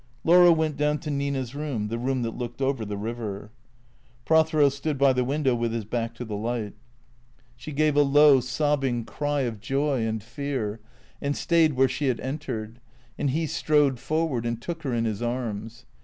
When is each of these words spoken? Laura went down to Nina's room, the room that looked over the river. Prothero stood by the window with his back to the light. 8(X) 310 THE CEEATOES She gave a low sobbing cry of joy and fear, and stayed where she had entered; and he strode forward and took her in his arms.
Laura 0.23 0.51
went 0.51 0.77
down 0.77 0.97
to 0.97 1.11
Nina's 1.11 1.53
room, 1.53 1.87
the 1.89 1.99
room 1.99 2.23
that 2.23 2.35
looked 2.35 2.59
over 2.59 2.83
the 2.83 2.97
river. 2.97 3.51
Prothero 4.25 4.69
stood 4.69 4.97
by 4.97 5.13
the 5.13 5.23
window 5.23 5.53
with 5.53 5.71
his 5.73 5.85
back 5.85 6.15
to 6.15 6.25
the 6.25 6.35
light. 6.35 6.73
8(X) 7.59 7.59
310 7.59 7.59
THE 7.59 7.59
CEEATOES 7.59 7.61
She 7.61 7.71
gave 7.73 7.95
a 7.95 8.01
low 8.01 8.39
sobbing 8.39 9.05
cry 9.05 9.41
of 9.41 9.59
joy 9.59 10.03
and 10.07 10.23
fear, 10.23 10.79
and 11.21 11.37
stayed 11.37 11.73
where 11.73 11.87
she 11.87 12.07
had 12.07 12.19
entered; 12.19 12.79
and 13.19 13.29
he 13.29 13.45
strode 13.45 13.99
forward 13.99 14.43
and 14.43 14.59
took 14.59 14.81
her 14.81 14.93
in 14.95 15.05
his 15.05 15.21
arms. 15.21 15.85